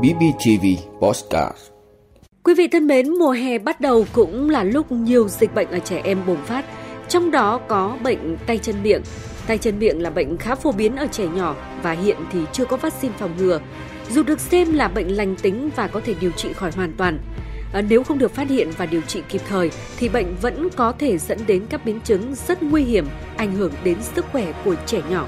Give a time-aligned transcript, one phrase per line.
[0.00, 0.66] BBTV
[1.00, 1.56] Postcard
[2.42, 5.78] Quý vị thân mến, mùa hè bắt đầu cũng là lúc nhiều dịch bệnh ở
[5.78, 6.64] trẻ em bùng phát,
[7.08, 9.02] trong đó có bệnh tay chân miệng.
[9.46, 12.64] Tay chân miệng là bệnh khá phổ biến ở trẻ nhỏ và hiện thì chưa
[12.64, 13.60] có vaccine phòng ngừa.
[14.10, 17.18] Dù được xem là bệnh lành tính và có thể điều trị khỏi hoàn toàn,
[17.72, 20.92] ờ, nếu không được phát hiện và điều trị kịp thời thì bệnh vẫn có
[20.98, 24.74] thể dẫn đến các biến chứng rất nguy hiểm, ảnh hưởng đến sức khỏe của
[24.86, 25.26] trẻ nhỏ.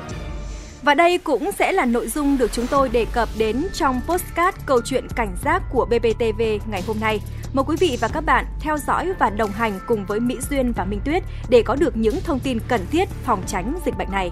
[0.83, 4.59] Và đây cũng sẽ là nội dung được chúng tôi đề cập đến trong postcard
[4.67, 7.21] câu chuyện cảnh giác của BBTV ngày hôm nay.
[7.53, 10.73] Mời quý vị và các bạn theo dõi và đồng hành cùng với Mỹ Duyên
[10.73, 14.11] và Minh Tuyết để có được những thông tin cần thiết phòng tránh dịch bệnh
[14.11, 14.31] này.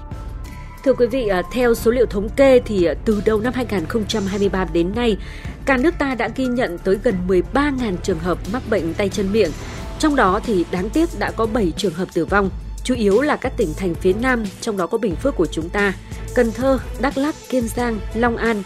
[0.85, 4.65] Thưa quý vị, à, theo số liệu thống kê thì à, từ đầu năm 2023
[4.73, 5.17] đến nay,
[5.65, 9.33] cả nước ta đã ghi nhận tới gần 13.000 trường hợp mắc bệnh tay chân
[9.33, 9.51] miệng.
[9.99, 12.51] Trong đó thì đáng tiếc đã có 7 trường hợp tử vong,
[12.91, 15.69] chủ yếu là các tỉnh thành phía Nam, trong đó có Bình Phước của chúng
[15.69, 15.93] ta,
[16.35, 18.63] Cần Thơ, Đắk Lắk, Kiên Giang, Long An.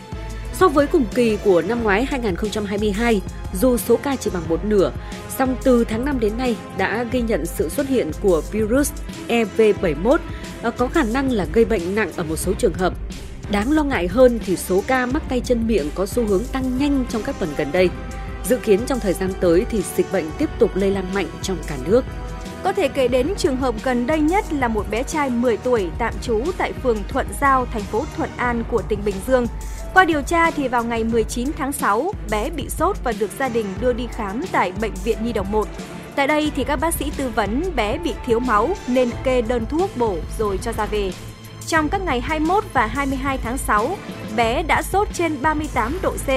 [0.52, 3.20] So với cùng kỳ của năm ngoái 2022,
[3.61, 4.92] dù số ca chỉ bằng một nửa,
[5.39, 8.92] song từ tháng 5 đến nay đã ghi nhận sự xuất hiện của virus
[9.28, 10.19] EV71
[10.62, 12.94] ờ, có khả năng là gây bệnh nặng ở một số trường hợp.
[13.50, 16.78] Đáng lo ngại hơn thì số ca mắc tay chân miệng có xu hướng tăng
[16.78, 17.88] nhanh trong các tuần gần đây.
[18.48, 21.56] Dự kiến trong thời gian tới thì dịch bệnh tiếp tục lây lan mạnh trong
[21.66, 22.05] cả nước.
[22.65, 25.91] Có thể kể đến trường hợp gần đây nhất là một bé trai 10 tuổi
[25.98, 29.47] tạm trú tại phường Thuận Giao, thành phố Thuận An của tỉnh Bình Dương.
[29.95, 33.48] Qua điều tra thì vào ngày 19 tháng 6, bé bị sốt và được gia
[33.48, 35.69] đình đưa đi khám tại bệnh viện Nhi đồng 1.
[36.17, 39.67] Tại đây thì các bác sĩ tư vấn bé bị thiếu máu nên kê đơn
[39.67, 41.12] thuốc bổ rồi cho ra về.
[41.67, 43.97] Trong các ngày 21 và 22 tháng 6,
[44.37, 46.28] bé đã sốt trên 38 độ C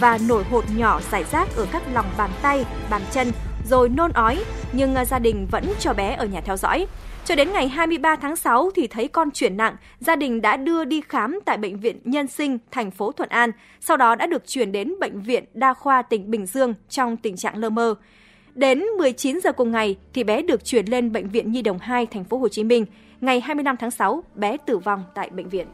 [0.00, 3.32] và nổi hột nhỏ rải rác ở các lòng bàn tay, bàn chân,
[3.70, 6.86] rồi nôn ói, nhưng à, gia đình vẫn cho bé ở nhà theo dõi.
[7.24, 10.84] Cho đến ngày 23 tháng 6 thì thấy con chuyển nặng, gia đình đã đưa
[10.84, 13.50] đi khám tại bệnh viện Nhân sinh thành phố Thuận An,
[13.80, 17.36] sau đó đã được chuyển đến bệnh viện Đa khoa tỉnh Bình Dương trong tình
[17.36, 17.94] trạng lơ mơ.
[18.54, 22.06] Đến 19 giờ cùng ngày thì bé được chuyển lên bệnh viện Nhi đồng 2
[22.06, 22.86] thành phố Hồ Chí Minh.
[23.20, 25.66] Ngày 25 tháng 6, bé tử vong tại bệnh viện.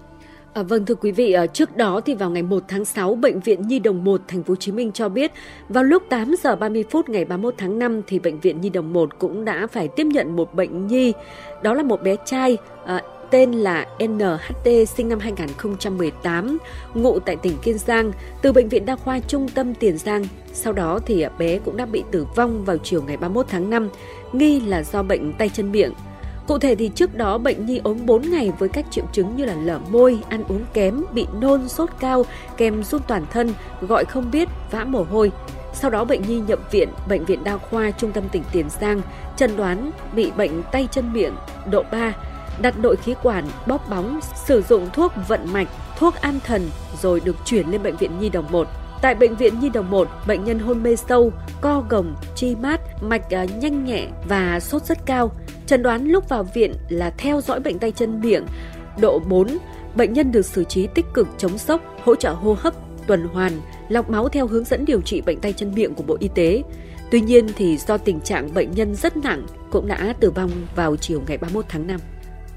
[0.55, 3.41] À, vâng thưa quý vị, à, trước đó thì vào ngày 1 tháng 6, bệnh
[3.41, 5.33] viện Nhi đồng 1 thành phố Hồ Chí Minh cho biết
[5.69, 8.93] vào lúc 8 giờ 30 phút ngày 31 tháng 5 thì bệnh viện Nhi đồng
[8.93, 11.13] 1 cũng đã phải tiếp nhận một bệnh nhi,
[11.63, 16.59] đó là một bé trai à, tên là NHT sinh năm 2018,
[16.95, 18.13] ngụ tại tỉnh Kiên Giang,
[18.43, 20.25] từ bệnh viện đa khoa trung tâm Tiền Giang.
[20.53, 23.71] Sau đó thì à, bé cũng đã bị tử vong vào chiều ngày 31 tháng
[23.71, 23.89] 5,
[24.33, 25.93] nghi là do bệnh tay chân miệng.
[26.53, 29.45] Cụ thể thì trước đó bệnh nhi ốm 4 ngày với các triệu chứng như
[29.45, 32.25] là lở môi, ăn uống kém, bị nôn, sốt cao,
[32.57, 35.33] kèm run toàn thân, gọi không biết, vã mồ hôi.
[35.75, 39.01] Sau đó bệnh nhi nhập viện Bệnh viện Đa khoa Trung tâm tỉnh Tiền Giang,
[39.37, 41.35] chẩn đoán bị bệnh tay chân miệng
[41.71, 42.13] độ 3,
[42.63, 45.69] đặt nội khí quản, bóp bóng, sử dụng thuốc vận mạch,
[45.99, 46.71] thuốc an thần
[47.03, 48.69] rồi được chuyển lên bệnh viện Nhi đồng 1.
[49.03, 52.81] Tại bệnh viện Nhi đồng 1, bệnh nhân hôn mê sâu, co gồng, chi mát,
[53.03, 55.31] mạch à, nhanh nhẹ và sốt rất cao.
[55.67, 58.47] Trần đoán lúc vào viện là theo dõi bệnh tay chân miệng
[59.01, 59.59] độ 4,
[59.95, 62.75] bệnh nhân được xử trí tích cực chống sốc, hỗ trợ hô hấp,
[63.07, 63.53] tuần hoàn,
[63.89, 66.63] lọc máu theo hướng dẫn điều trị bệnh tay chân miệng của Bộ Y tế.
[67.11, 70.97] Tuy nhiên thì do tình trạng bệnh nhân rất nặng cũng đã tử vong vào
[70.97, 72.01] chiều ngày 31 tháng 5.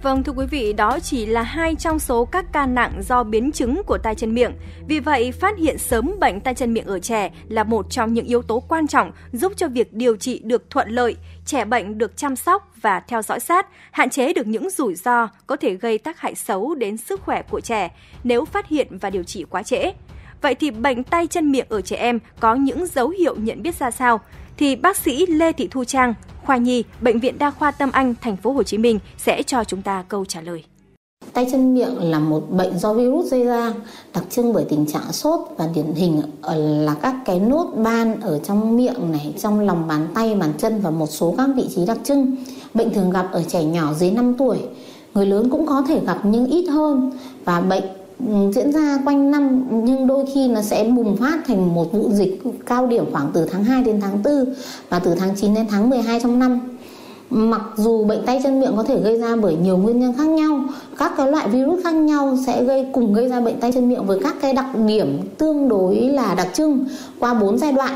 [0.05, 3.51] Vâng thưa quý vị, đó chỉ là hai trong số các ca nặng do biến
[3.51, 4.51] chứng của tay chân miệng.
[4.87, 8.25] Vì vậy, phát hiện sớm bệnh tay chân miệng ở trẻ là một trong những
[8.25, 12.17] yếu tố quan trọng giúp cho việc điều trị được thuận lợi, trẻ bệnh được
[12.17, 15.97] chăm sóc và theo dõi sát, hạn chế được những rủi ro có thể gây
[15.97, 17.91] tác hại xấu đến sức khỏe của trẻ
[18.23, 19.91] nếu phát hiện và điều trị quá trễ.
[20.41, 23.75] Vậy thì bệnh tay chân miệng ở trẻ em có những dấu hiệu nhận biết
[23.75, 24.21] ra sao?
[24.57, 26.13] Thì bác sĩ Lê Thị Thu Trang,
[26.45, 29.63] khoa nhi, bệnh viện Đa khoa Tâm Anh, thành phố Hồ Chí Minh sẽ cho
[29.63, 30.63] chúng ta câu trả lời.
[31.33, 33.73] Tay chân miệng là một bệnh do virus gây ra,
[34.13, 36.21] đặc trưng bởi tình trạng sốt và điển hình
[36.85, 40.81] là các cái nốt ban ở trong miệng này, trong lòng bàn tay, bàn chân
[40.81, 42.35] và một số các vị trí đặc trưng.
[42.73, 44.57] Bệnh thường gặp ở trẻ nhỏ dưới 5 tuổi,
[45.13, 47.11] người lớn cũng có thể gặp nhưng ít hơn
[47.45, 47.83] và bệnh
[48.19, 52.09] Ừ, diễn ra quanh năm nhưng đôi khi nó sẽ bùng phát thành một vụ
[52.11, 54.53] dịch cao điểm khoảng từ tháng 2 đến tháng 4
[54.89, 56.59] và từ tháng 9 đến tháng 12 trong năm.
[57.29, 60.27] Mặc dù bệnh tay chân miệng có thể gây ra bởi nhiều nguyên nhân khác
[60.27, 60.59] nhau,
[60.97, 64.05] các cái loại virus khác nhau sẽ gây cùng gây ra bệnh tay chân miệng
[64.05, 66.85] với các cái đặc điểm tương đối là đặc trưng
[67.19, 67.93] qua 4 giai đoạn.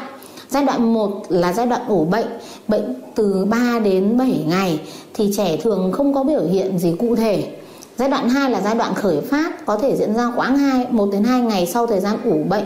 [0.49, 2.27] Giai đoạn 1 là giai đoạn ủ bệnh,
[2.67, 4.79] bệnh từ 3 đến 7 ngày
[5.13, 7.58] thì trẻ thường không có biểu hiện gì cụ thể
[7.99, 11.09] Giai đoạn 2 là giai đoạn khởi phát có thể diễn ra khoảng 2 1
[11.11, 12.65] đến 2 ngày sau thời gian ủ bệnh.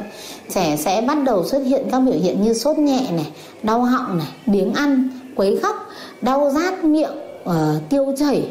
[0.53, 3.31] Trẻ sẽ bắt đầu xuất hiện các biểu hiện như sốt nhẹ này,
[3.63, 5.89] đau họng này, biếng ăn, quấy khóc,
[6.21, 7.11] đau rát miệng,
[7.43, 7.53] uh,
[7.89, 8.47] tiêu chảy,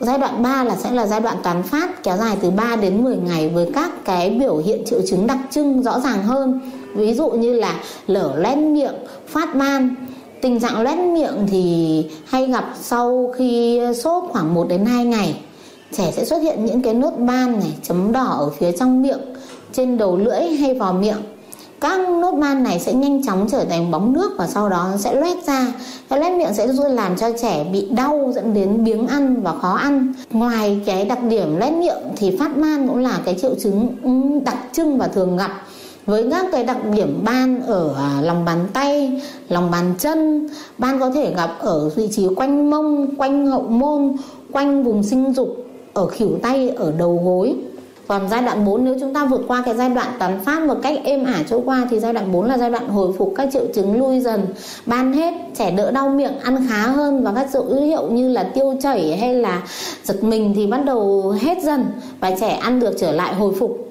[0.00, 3.04] Giai đoạn 3 là sẽ là giai đoạn toàn phát kéo dài từ 3 đến
[3.04, 6.60] 10 ngày với các cái biểu hiện triệu chứng đặc trưng rõ ràng hơn.
[6.94, 8.94] Ví dụ như là lở loét miệng,
[9.26, 9.94] phát ban.
[10.40, 15.36] Tình trạng loét miệng thì hay gặp sau khi sốt khoảng 1 đến 2 ngày.
[15.96, 19.20] Trẻ sẽ xuất hiện những cái nốt ban này, chấm đỏ ở phía trong miệng,
[19.72, 21.22] trên đầu lưỡi hay vào miệng.
[21.80, 24.96] Các nốt ban này sẽ nhanh chóng trở thành bóng nước và sau đó nó
[24.96, 25.72] sẽ loét ra.
[26.08, 29.72] Cái loét miệng sẽ làm cho trẻ bị đau dẫn đến biếng ăn và khó
[29.72, 30.12] ăn.
[30.30, 34.10] Ngoài cái đặc điểm loét miệng thì phát ban cũng là cái triệu chứng ừ,
[34.44, 35.50] đặc trưng và thường gặp.
[36.06, 40.48] Với các cái đặc điểm ban ở à, lòng bàn tay, lòng bàn chân,
[40.78, 44.16] ban có thể gặp ở vị trí quanh mông, quanh hậu môn,
[44.52, 45.63] quanh vùng sinh dục,
[45.94, 47.54] ở khỉu tay, ở đầu gối.
[48.08, 50.74] Còn giai đoạn 4 nếu chúng ta vượt qua cái giai đoạn tán phát một
[50.82, 53.48] cách êm ả trôi qua thì giai đoạn 4 là giai đoạn hồi phục các
[53.52, 54.46] triệu chứng lui dần,
[54.86, 58.50] ban hết, trẻ đỡ đau miệng, ăn khá hơn và các dấu hiệu như là
[58.54, 59.62] tiêu chảy hay là
[60.04, 61.84] giật mình thì bắt đầu hết dần
[62.20, 63.90] và trẻ ăn được trở lại hồi phục.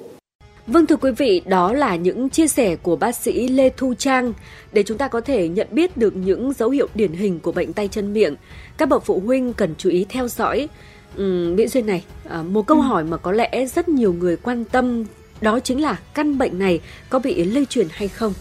[0.67, 4.33] Vâng thưa quý vị, đó là những chia sẻ của bác sĩ Lê Thu Trang
[4.71, 7.73] để chúng ta có thể nhận biết được những dấu hiệu điển hình của bệnh
[7.73, 8.35] tay chân miệng.
[8.77, 10.67] Các bậc phụ huynh cần chú ý theo dõi
[11.15, 12.81] Ừ, Mỹ Duyên này, à, một câu ừ.
[12.81, 15.03] hỏi mà có lẽ rất nhiều người quan tâm
[15.41, 16.79] đó chính là căn bệnh này
[17.09, 18.33] có bị lây truyền hay không?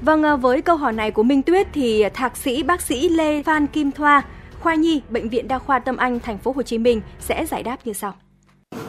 [0.00, 3.42] Vâng, à, với câu hỏi này của Minh Tuyết thì thạc sĩ bác sĩ Lê
[3.42, 4.22] Phan Kim Thoa,
[4.60, 7.62] khoa nhi bệnh viện đa khoa Tâm Anh thành phố Hồ Chí Minh sẽ giải
[7.62, 8.14] đáp như sau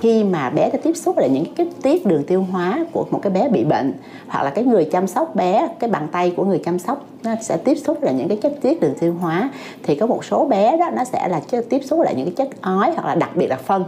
[0.01, 3.19] khi mà bé đã tiếp xúc với những cái tiết đường tiêu hóa của một
[3.23, 3.93] cái bé bị bệnh
[4.27, 7.31] hoặc là cái người chăm sóc bé cái bàn tay của người chăm sóc nó
[7.41, 9.49] sẽ tiếp xúc là những cái chất tiết đường tiêu hóa
[9.83, 12.61] thì có một số bé đó nó sẽ là tiếp xúc lại những cái chất
[12.61, 13.83] ói hoặc là đặc biệt là phân.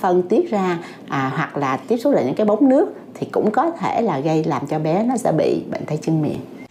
[0.00, 3.50] Phân tiết ra à, hoặc là tiếp xúc lại những cái bóng nước thì cũng
[3.50, 6.61] có thể là gây làm cho bé nó sẽ bị bệnh tay chân miệng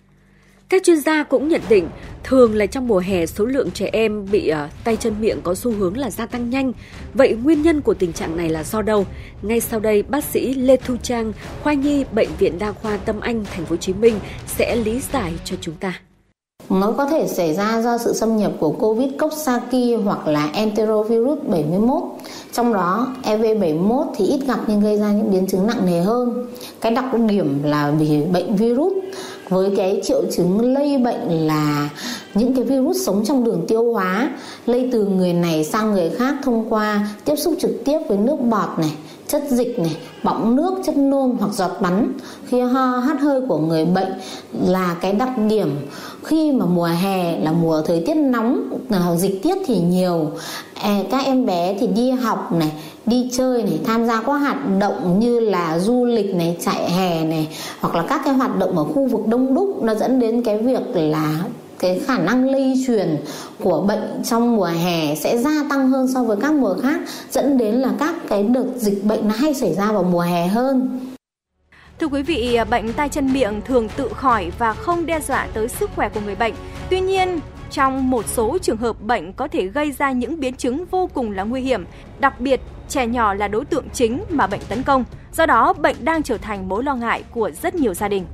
[0.71, 1.89] các chuyên gia cũng nhận định,
[2.23, 5.55] thường là trong mùa hè số lượng trẻ em bị uh, tay chân miệng có
[5.55, 6.73] xu hướng là gia tăng nhanh.
[7.13, 9.05] Vậy nguyên nhân của tình trạng này là do đâu?
[9.41, 11.33] Ngay sau đây, bác sĩ Lê Thu Trang,
[11.63, 15.01] khoa nhi bệnh viện đa khoa Tâm Anh, thành phố Hồ Chí Minh sẽ lý
[15.13, 15.99] giải cho chúng ta.
[16.69, 21.39] Nó có thể xảy ra do sự xâm nhập của COVID Coxsackie hoặc là enterovirus
[21.47, 22.03] 71.
[22.53, 26.47] Trong đó EV71 thì ít gặp nhưng gây ra những biến chứng nặng nề hơn.
[26.81, 28.93] Cái đặc điểm là vì bệnh virus
[29.51, 31.89] với cái triệu chứng lây bệnh là
[32.33, 34.31] những cái virus sống trong đường tiêu hóa,
[34.65, 38.35] lây từ người này sang người khác thông qua tiếp xúc trực tiếp với nước
[38.49, 38.91] bọt này,
[39.27, 42.13] chất dịch này, bọng nước, chất nôn hoặc giọt bắn.
[42.45, 44.13] Khi ho hắt hơi của người bệnh
[44.65, 45.87] là cái đặc điểm.
[46.23, 50.31] Khi mà mùa hè là mùa thời tiết nóng à, dịch tiết thì nhiều.
[50.81, 52.71] À, các em bé thì đi học này,
[53.05, 57.23] đi chơi này, tham gia các hoạt động như là du lịch này, chạy hè
[57.23, 57.47] này,
[57.79, 60.57] hoặc là các cái hoạt động ở khu vực đông đúc, nó dẫn đến cái
[60.57, 61.39] việc là
[61.81, 63.17] cái khả năng lây truyền
[63.59, 66.99] của bệnh trong mùa hè sẽ gia tăng hơn so với các mùa khác
[67.31, 70.47] dẫn đến là các cái đợt dịch bệnh nó hay xảy ra vào mùa hè
[70.47, 70.99] hơn
[71.99, 75.67] Thưa quý vị, bệnh tay chân miệng thường tự khỏi và không đe dọa tới
[75.67, 76.53] sức khỏe của người bệnh.
[76.89, 77.39] Tuy nhiên,
[77.71, 81.31] trong một số trường hợp bệnh có thể gây ra những biến chứng vô cùng
[81.31, 81.85] là nguy hiểm,
[82.19, 85.03] đặc biệt trẻ nhỏ là đối tượng chính mà bệnh tấn công.
[85.33, 88.25] Do đó, bệnh đang trở thành mối lo ngại của rất nhiều gia đình.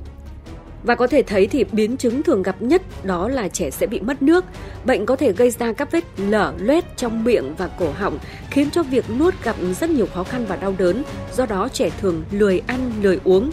[0.82, 4.00] Và có thể thấy thì biến chứng thường gặp nhất đó là trẻ sẽ bị
[4.00, 4.44] mất nước.
[4.84, 8.18] Bệnh có thể gây ra các vết lở loét trong miệng và cổ họng,
[8.50, 11.02] khiến cho việc nuốt gặp rất nhiều khó khăn và đau đớn.
[11.36, 13.50] Do đó trẻ thường lười ăn, lười uống.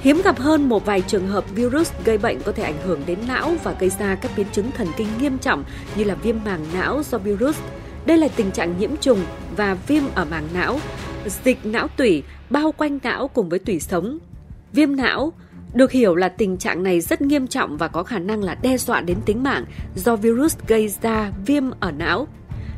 [0.00, 3.18] Hiếm gặp hơn một vài trường hợp virus gây bệnh có thể ảnh hưởng đến
[3.28, 5.64] não và gây ra các biến chứng thần kinh nghiêm trọng
[5.96, 7.56] như là viêm màng não do virus.
[8.06, 9.18] Đây là tình trạng nhiễm trùng
[9.56, 10.78] và viêm ở màng não,
[11.44, 14.18] dịch não tủy bao quanh não cùng với tủy sống.
[14.72, 15.32] Viêm não
[15.74, 18.76] được hiểu là tình trạng này rất nghiêm trọng và có khả năng là đe
[18.78, 22.26] dọa đến tính mạng do virus gây ra viêm ở não.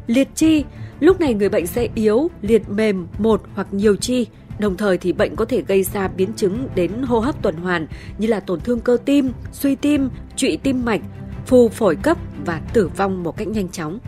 [0.07, 0.65] Liệt chi,
[1.01, 4.27] lúc này người bệnh sẽ yếu, liệt mềm một hoặc nhiều chi.
[4.59, 7.87] Đồng thời thì bệnh có thể gây ra biến chứng đến hô hấp tuần hoàn
[8.19, 11.01] như là tổn thương cơ tim, suy tim, trụy tim mạch,
[11.47, 13.99] phù phổi cấp và tử vong một cách nhanh chóng.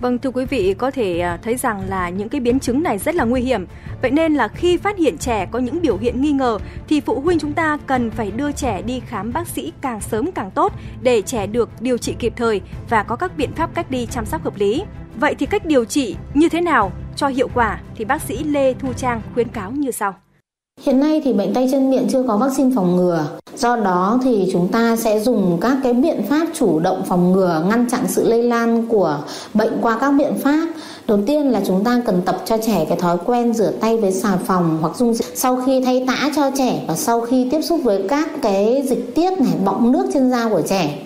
[0.00, 2.98] Vâng thưa quý vị, có thể à, thấy rằng là những cái biến chứng này
[2.98, 3.66] rất là nguy hiểm.
[4.02, 7.20] Vậy nên là khi phát hiện trẻ có những biểu hiện nghi ngờ thì phụ
[7.20, 10.72] huynh chúng ta cần phải đưa trẻ đi khám bác sĩ càng sớm càng tốt
[11.02, 14.26] để trẻ được điều trị kịp thời và có các biện pháp cách ly chăm
[14.26, 14.82] sóc hợp lý.
[15.20, 18.74] Vậy thì cách điều trị như thế nào cho hiệu quả thì bác sĩ Lê
[18.74, 20.14] Thu Trang khuyến cáo như sau.
[20.82, 23.38] Hiện nay thì bệnh tay chân miệng chưa có vaccine phòng ngừa.
[23.56, 27.64] Do đó thì chúng ta sẽ dùng các cái biện pháp chủ động phòng ngừa,
[27.68, 29.18] ngăn chặn sự lây lan của
[29.54, 30.66] bệnh qua các biện pháp.
[31.06, 34.12] Đầu tiên là chúng ta cần tập cho trẻ cái thói quen rửa tay với
[34.12, 35.36] xà phòng hoặc dung dịch.
[35.38, 39.14] Sau khi thay tã cho trẻ và sau khi tiếp xúc với các cái dịch
[39.14, 40.98] tiết này, bọng nước trên da của trẻ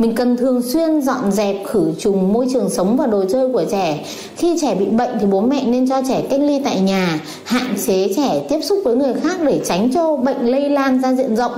[0.00, 3.64] mình cần thường xuyên dọn dẹp khử trùng môi trường sống và đồ chơi của
[3.70, 4.04] trẻ.
[4.36, 7.74] Khi trẻ bị bệnh thì bố mẹ nên cho trẻ cách ly tại nhà hạn
[7.86, 11.36] chế trẻ tiếp xúc với người khác để tránh cho bệnh lây lan ra diện
[11.36, 11.52] rộng.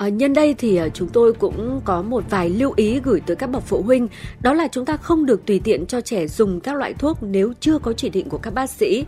[0.00, 3.36] À, nhân đây thì ờ, chúng tôi cũng có một vài lưu ý gửi tới
[3.36, 4.08] các bậc phụ huynh.
[4.40, 7.52] Đó là chúng ta không được tùy tiện cho trẻ dùng các loại thuốc nếu
[7.60, 9.04] chưa có chỉ định của các bác sĩ.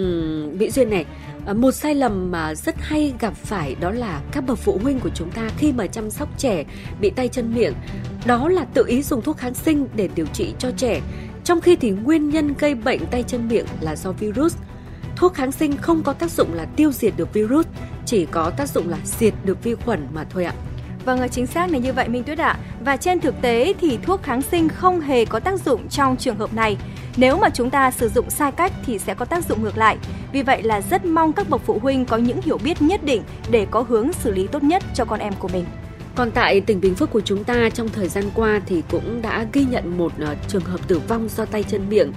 [0.00, 1.04] Uhm, Mỹ Duyên này
[1.46, 5.00] ờ, một sai lầm mà rất hay gặp phải đó là các bậc phụ huynh
[5.00, 6.64] của chúng ta khi mà chăm sóc trẻ
[7.00, 7.74] bị tay chân miệng.
[8.26, 11.00] Đó là tự ý dùng thuốc kháng sinh để điều trị cho trẻ
[11.44, 14.56] trong khi thì nguyên nhân gây bệnh tay chân miệng là do virus.
[15.16, 17.66] Thuốc kháng sinh không có tác dụng là tiêu diệt được virus
[18.06, 20.54] chỉ có tác dụng là diệt được vi khuẩn mà thôi ạ.
[21.04, 22.58] Vâng, chính xác là như vậy Minh Tuyết ạ.
[22.84, 26.36] Và trên thực tế thì thuốc kháng sinh không hề có tác dụng trong trường
[26.36, 26.76] hợp này.
[27.16, 29.96] Nếu mà chúng ta sử dụng sai cách thì sẽ có tác dụng ngược lại.
[30.32, 33.22] Vì vậy là rất mong các bậc phụ huynh có những hiểu biết nhất định
[33.50, 35.64] để có hướng xử lý tốt nhất cho con em của mình.
[36.14, 39.46] Còn tại tỉnh Bình Phước của chúng ta trong thời gian qua thì cũng đã
[39.52, 42.12] ghi nhận một uh, trường hợp tử vong do tay chân miệng.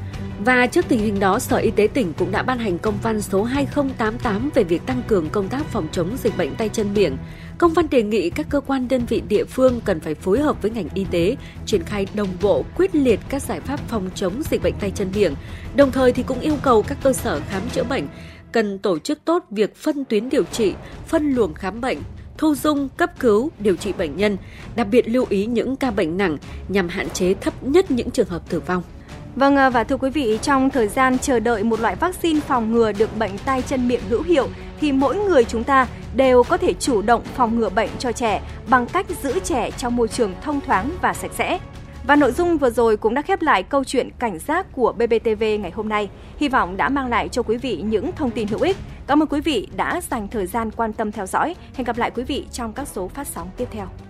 [0.45, 3.21] Và trước tình hình đó, Sở Y tế tỉnh cũng đã ban hành công văn
[3.21, 7.17] số 2088 về việc tăng cường công tác phòng chống dịch bệnh tay chân miệng.
[7.57, 10.61] Công văn đề nghị các cơ quan đơn vị địa phương cần phải phối hợp
[10.61, 14.43] với ngành y tế, triển khai đồng bộ quyết liệt các giải pháp phòng chống
[14.43, 15.35] dịch bệnh tay chân miệng.
[15.75, 18.07] Đồng thời thì cũng yêu cầu các cơ sở khám chữa bệnh
[18.51, 20.73] cần tổ chức tốt việc phân tuyến điều trị,
[21.07, 21.97] phân luồng khám bệnh,
[22.37, 24.37] thu dung, cấp cứu, điều trị bệnh nhân,
[24.75, 28.29] đặc biệt lưu ý những ca bệnh nặng nhằm hạn chế thấp nhất những trường
[28.29, 28.83] hợp tử vong.
[29.37, 32.71] Vâng à, và thưa quý vị, trong thời gian chờ đợi một loại vaccine phòng
[32.71, 34.47] ngừa được bệnh tay chân miệng hữu hiệu
[34.81, 38.41] thì mỗi người chúng ta đều có thể chủ động phòng ngừa bệnh cho trẻ
[38.69, 41.59] bằng cách giữ trẻ trong môi trường thông thoáng và sạch sẽ.
[42.07, 45.43] Và nội dung vừa rồi cũng đã khép lại câu chuyện cảnh giác của BBTV
[45.43, 46.09] ngày hôm nay.
[46.37, 48.77] Hy vọng đã mang lại cho quý vị những thông tin hữu ích.
[49.07, 51.55] Cảm ơn quý vị đã dành thời gian quan tâm theo dõi.
[51.75, 54.06] Hẹn gặp lại quý vị trong các số phát sóng tiếp theo.